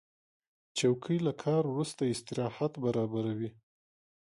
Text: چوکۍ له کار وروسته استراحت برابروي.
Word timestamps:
چوکۍ 0.77 1.17
له 1.25 1.33
کار 1.43 1.63
وروسته 1.67 2.01
استراحت 2.13 2.73
برابروي. 2.83 3.49